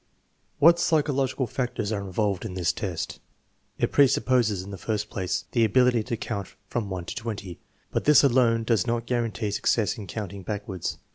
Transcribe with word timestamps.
What 0.57 0.79
psychological 0.79 1.45
factors 1.45 1.91
are 1.91 2.01
involved 2.01 2.43
in 2.43 2.55
this 2.55 2.73
test? 2.73 3.19
It 3.77 3.91
presupposes, 3.91 4.63
hi 4.65 4.71
the 4.71 4.77
first 4.79 5.11
place, 5.11 5.45
the 5.51 5.63
ability 5.63 6.01
to 6.05 6.17
count 6.17 6.55
from 6.67 6.89
1 6.89 7.05
to 7.05 7.35
0. 7.35 7.57
But 7.91 8.05
this 8.05 8.23
alone 8.23 8.63
does 8.63 8.87
not 8.87 9.05
guarantee 9.05 9.51
success 9.51 9.99
in 9.99 10.07
counting 10.07 10.41
backwards. 10.41 10.97